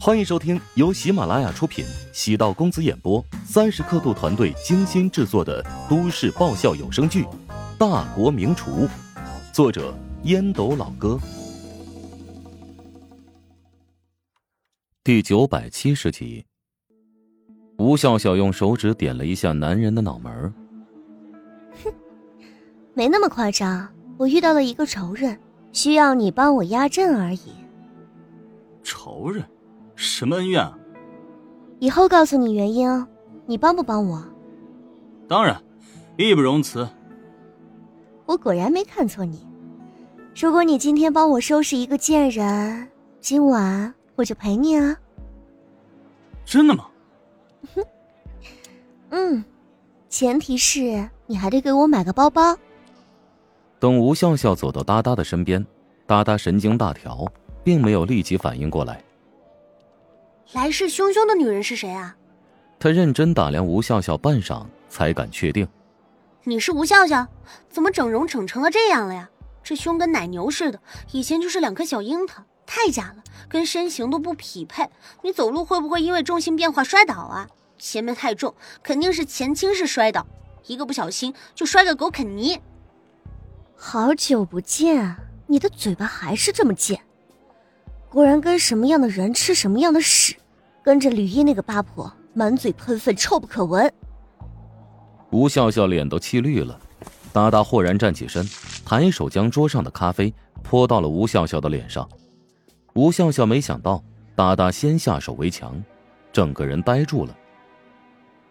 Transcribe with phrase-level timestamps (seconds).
[0.00, 7.22] 欢迎收听由喜马拉雅出品、喜道公子演播、三十刻度团队精心制作的都市爆笑有声剧
[7.78, 8.70] 《大国名厨》，
[9.52, 11.18] 作者烟斗老哥，
[15.02, 16.44] 第九百七十集。
[17.78, 20.52] 吴笑笑用手指点了一下男人的脑门
[21.82, 21.92] 哼，
[22.94, 23.88] 没那么夸张。
[24.16, 25.38] 我遇到了一个仇人，
[25.72, 27.52] 需要你帮我压阵而已。
[28.82, 29.44] 仇人？
[30.14, 30.78] 什么恩怨啊？
[31.80, 33.04] 以后告诉你原因哦。
[33.46, 34.24] 你帮不帮我？
[35.28, 35.60] 当然，
[36.16, 36.88] 义不容辞。
[38.24, 39.44] 我果然没看错你。
[40.36, 42.88] 如果你今天帮我收拾一个贱人，
[43.20, 44.96] 今晚我就陪你啊。
[46.44, 46.86] 真的吗？
[47.74, 47.84] 哼，
[49.10, 49.44] 嗯，
[50.08, 52.56] 前提是你还得给我买个包包。
[53.80, 55.66] 等吴笑笑走到哒哒的身边，
[56.06, 57.26] 哒哒神经大条，
[57.64, 59.03] 并没有立即反应过来。
[60.52, 62.16] 来势汹汹的女人是谁啊？
[62.78, 65.66] 他认真打量吴笑笑半晌，才敢确定
[66.44, 67.26] ：“你是吴笑笑？
[67.70, 69.30] 怎么整容整成了这样了呀？
[69.62, 70.78] 这胸跟奶牛似的，
[71.12, 74.88] 以前就是两颗小樱桃，太假了，跟身形都不匹配。
[75.22, 77.48] 你走路会不会因为重心变化摔倒啊？
[77.78, 80.26] 前面太重，肯定是前倾式摔倒，
[80.66, 82.60] 一个不小心就摔个狗啃泥。
[83.74, 87.00] 好久不见，你的嘴巴还是这么贱，
[88.14, 90.36] 果然跟什么样的人吃什么样的屎。”
[90.84, 93.92] 跟着吕一那个八婆，满嘴喷粪，臭不可闻。
[95.30, 96.78] 吴笑笑脸都气绿了，
[97.32, 98.46] 达达豁然站起身，
[98.84, 102.06] 抬手将桌上的咖啡泼到了吴笑笑的脸上。
[102.94, 104.04] 吴笑笑没想到
[104.36, 105.82] 达达先下手为强，
[106.30, 107.34] 整个人呆住了。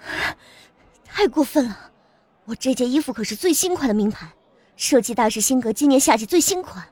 [1.04, 1.76] 太过分了！
[2.44, 4.30] 我这件衣服可是最新款的名牌，
[4.76, 6.84] 设计大师辛格今年夏季最新款，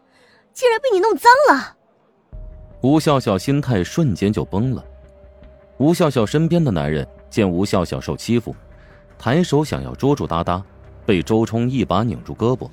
[0.55, 1.76] 竟然被你弄脏了！
[2.87, 4.85] 吴笑笑心态瞬间就崩了。
[5.79, 8.55] 吴笑笑身边的男人见吴笑笑受欺负，
[9.19, 10.63] 抬手想要捉住哒哒，
[11.05, 12.71] 被周冲一把拧住胳膊。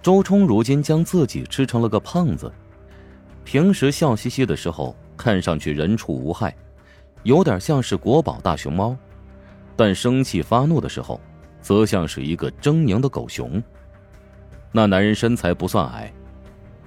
[0.00, 2.50] 周冲如今将自己吃成了个胖子，
[3.44, 6.56] 平时笑嘻嘻的时候看上去人畜无害，
[7.22, 8.96] 有点像是国宝大熊猫，
[9.76, 11.20] 但生气发怒的时候，
[11.60, 13.62] 则像是一个狰狞的狗熊。
[14.72, 16.10] 那男人身材不算矮，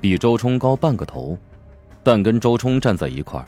[0.02, 1.38] 比周冲高半个头，
[2.06, 3.48] 但跟周冲站在一块儿。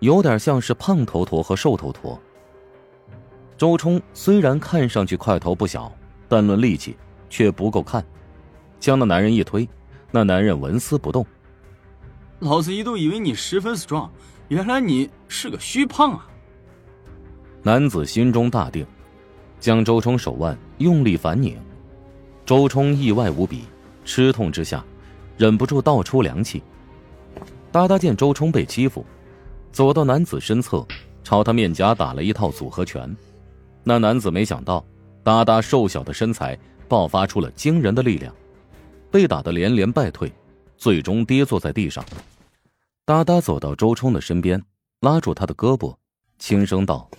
[0.00, 2.18] 有点像是胖头陀和瘦头陀。
[3.58, 5.92] 周冲虽然看上去块头不小，
[6.26, 6.96] 但论力气
[7.28, 8.02] 却不够看。
[8.80, 9.68] 将那男人一推，
[10.10, 11.26] 那男人纹丝不动。
[12.38, 14.08] 老子一度以为你十分 strong，
[14.48, 16.26] 原来你是个虚胖啊！
[17.62, 18.86] 男子心中大定，
[19.60, 21.58] 将周冲手腕用力反拧。
[22.46, 23.64] 周冲意外无比，
[24.06, 24.82] 吃痛之下，
[25.36, 26.62] 忍不住倒出凉气。
[27.74, 29.04] 哒哒见周冲被欺负。
[29.72, 30.86] 走到男子身侧，
[31.24, 33.12] 朝他面颊打了一套组合拳。
[33.82, 34.86] 那男子没想到，
[35.24, 38.32] 哒哒瘦小的身材爆发出了惊人的力量，
[39.10, 40.32] 被打得连连败退，
[40.76, 42.04] 最终跌坐在地上。
[43.04, 44.62] 哒哒走到周冲的身边，
[45.00, 45.96] 拉住他的胳膊，
[46.38, 47.10] 轻声道：“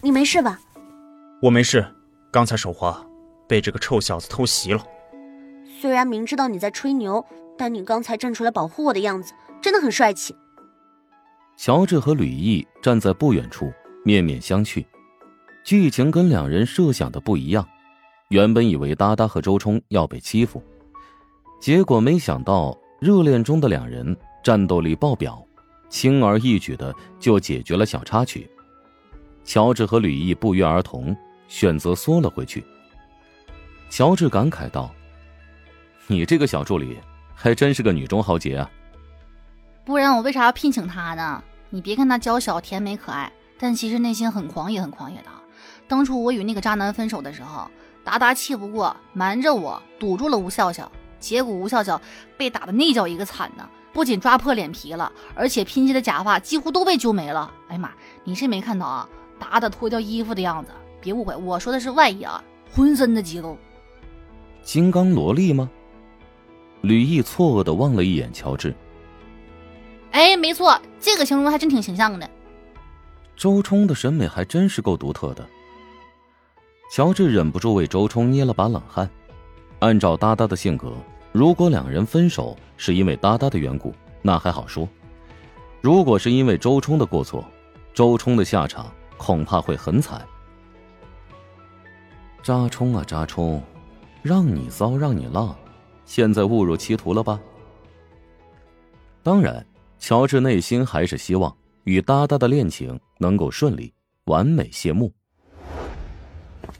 [0.00, 0.58] 你没事吧
[1.42, 1.86] ？”“我没事，
[2.32, 3.06] 刚才手滑，
[3.46, 4.82] 被这个臭小子偷袭了。
[5.82, 7.22] ”“虽然明知道你在吹牛，
[7.58, 10.34] 但你刚才站出来保护我的样子，真的很帅气。”
[11.58, 13.72] 乔治和吕毅站在不远处，
[14.04, 14.84] 面面相觑。
[15.64, 17.68] 剧情跟两人设想的不一样。
[18.28, 20.62] 原本以为哒哒和周冲要被欺负，
[21.60, 25.42] 结果没想到热恋中的两人战斗力爆表，
[25.88, 28.48] 轻而易举的就解决了小插曲。
[29.44, 31.16] 乔治和吕毅不约而同
[31.48, 32.62] 选择缩了回去。
[33.88, 34.94] 乔治感慨道
[36.06, 36.98] ：“你这个小助理
[37.40, 38.68] 还真是个女中豪杰啊！
[39.84, 41.40] 不然我为啥要聘请她呢？”
[41.70, 45.28] 你别看她娇小甜美可爱，但其实内心很狂野，很狂野的。
[45.86, 47.70] 当初我与那个渣男分手的时候，
[48.02, 50.90] 达达气不过，瞒着我堵住了吴笑笑，
[51.20, 52.00] 结果吴笑笑
[52.36, 57.48] 被打的那叫一个惨呢，不仅抓破脸皮了，而且拼接的假发几乎都被揪没了。
[57.68, 57.92] 哎呀妈，
[58.24, 59.08] 你是没看到啊？
[59.38, 62.42] 达达脱掉衣服的样子，别误会，我说的是外衣啊，
[62.74, 63.56] 浑身的肌肉。
[64.64, 65.70] 金刚萝莉吗？
[66.80, 68.74] 吕毅错愕的望了一眼乔治。
[70.12, 72.28] 哎，没错，这个形容还真挺形象的。
[73.36, 75.46] 周冲的审美还真是够独特的。
[76.90, 79.08] 乔治忍不住为周冲捏了把冷汗。
[79.80, 80.92] 按照哒哒的性格，
[81.30, 84.88] 如果两人分手是因为哒哒的缘故，那还好说；
[85.80, 87.44] 如果是因为周冲的过错，
[87.94, 90.26] 周冲的下场恐怕会很惨。
[92.42, 93.62] 渣冲啊渣冲，
[94.22, 95.54] 让你骚让你浪，
[96.08, 97.38] 现在误入歧途了吧？
[99.22, 99.64] 当然。
[100.00, 101.52] 乔治内心还是希望
[101.82, 103.92] 与哒哒的恋情能够顺利
[104.26, 105.12] 完美谢幕。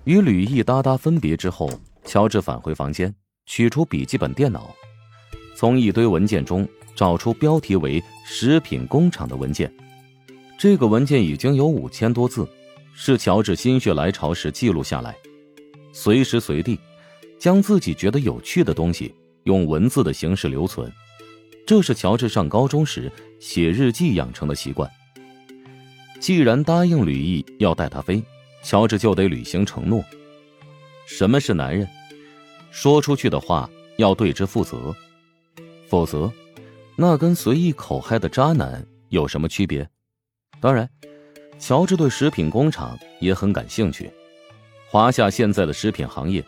[0.04, 1.68] 与吕毅、哒哒分别之后，
[2.04, 3.12] 乔治返回房间，
[3.44, 4.72] 取出笔记本电脑，
[5.56, 9.68] 从一堆文件中找出标题为“食品工厂”的文件。
[10.56, 12.48] 这个文件已经有五千多字，
[12.94, 15.16] 是乔治心血来潮时记录下来，
[15.92, 16.78] 随时随地
[17.38, 19.14] 将自己觉得有趣的东西
[19.44, 20.92] 用文字的形式留存。
[21.66, 24.90] 这是乔治上高中时写日记养成的习惯。
[26.18, 28.22] 既然答应吕毅要带他飞，
[28.62, 30.02] 乔治就得履行承诺。
[31.06, 31.86] 什么是男人？
[32.70, 33.68] 说出去的话
[33.98, 34.94] 要对之负责，
[35.86, 36.30] 否则，
[36.96, 39.88] 那跟随意口嗨的渣男有什么区别？
[40.60, 40.88] 当然，
[41.58, 44.10] 乔治对食品工厂也很感兴趣。
[44.90, 46.44] 华夏现在的食品行业，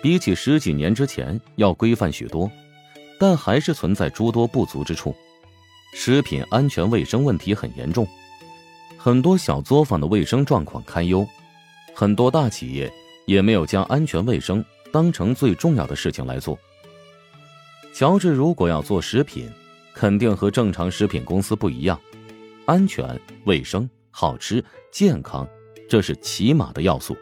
[0.00, 2.50] 比起十几年之前要规范许多，
[3.18, 5.14] 但还是存在诸多不足之处。
[5.94, 8.06] 食品安全卫生问题很严重，
[8.96, 11.26] 很多小作坊的卫生状况堪忧，
[11.94, 12.92] 很多大企业
[13.26, 16.58] 也没有将安全卫生当成最重要的事情来做。
[17.92, 19.50] 乔治如果要做食品，
[19.94, 21.98] 肯定和正常食品公司不一样。
[22.66, 24.62] 安全、卫生、好吃、
[24.92, 25.48] 健康，
[25.88, 27.16] 这是起码的要素。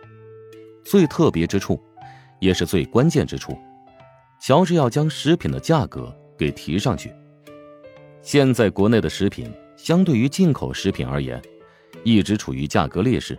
[0.85, 1.81] 最特别之处，
[2.39, 3.57] 也是最关键之处，
[4.41, 7.13] 乔治要将食品的价格给提上去。
[8.23, 11.41] 现在国内的食品相对于进口食品而言，
[12.05, 13.39] 一直处于价格劣势，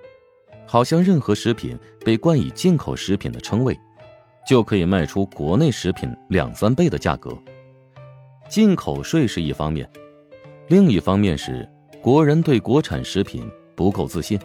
[0.66, 3.78] 好像任何食品被冠以进口食品的称谓，
[4.48, 7.38] 就可以卖出国内食品两三倍的价格。
[8.50, 9.90] 进口税是一方面，
[10.68, 11.68] 另一方面是。
[12.00, 14.40] 国人对国产食品不够自信，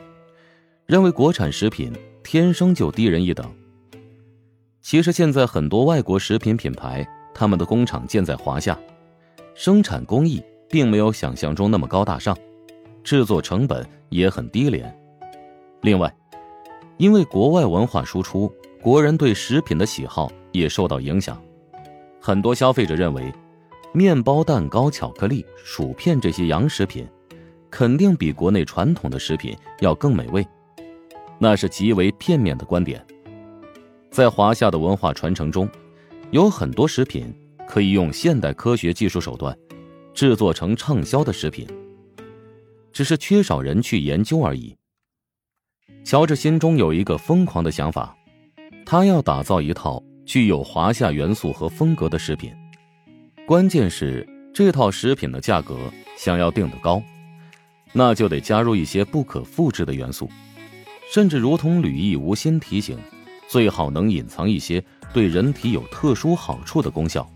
[0.87, 1.93] 认为国产食品
[2.25, 3.49] 天生就低人一等。
[4.93, 7.03] 其实现在很多外国食品品牌，
[7.33, 8.79] 他们的工厂建在华夏，
[9.55, 12.37] 生产工艺并没有想象中那么高大上，
[13.03, 14.95] 制作成本也很低廉。
[15.81, 16.15] 另外，
[16.99, 18.53] 因为国外文化输出，
[18.83, 21.43] 国人对食品的喜好也受到影响，
[22.21, 23.33] 很多消费者认为，
[23.95, 27.09] 面包、蛋糕、巧克力、薯片这些洋食品。
[27.71, 30.47] 肯定比国内传统的食品要更美味，
[31.39, 33.03] 那是极为片面的观点。
[34.13, 35.67] 在华夏的文化传承中，
[36.33, 37.35] 有很多食品
[37.67, 39.57] 可以用现代科学技术手段
[40.13, 41.67] 制作成畅销的食品，
[42.93, 44.77] 只是缺少人去研究而已。
[46.05, 48.15] 乔治心中有一个疯狂的想法，
[48.85, 52.53] 他要打造一套具有华夏元素和风格的食品。
[53.47, 57.03] 关键是这套食品的价格想要定得高。
[57.95, 60.29] 那就得加入一些不可复制的元素，
[61.11, 62.99] 甚至如同吕毅无心提醒，
[63.53, 64.83] 最好能隐藏一些
[65.13, 67.31] 对人体有特殊好处的功效。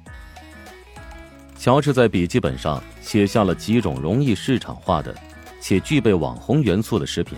[1.59, 5.15] 乔治在笔记本上写下了几种容易市场化的，
[5.61, 7.37] 且具备网红元素的食品，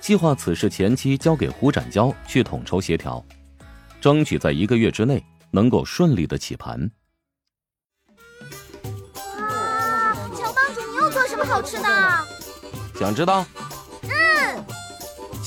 [0.00, 3.24] 计划此事前期交给胡展娇去统筹协调，
[4.00, 6.90] 争取在一个月之内能够顺利的起盘
[10.34, 11.44] 乔帮主你又做什么。
[11.44, 12.26] 好吃的，
[12.98, 13.46] 想知道？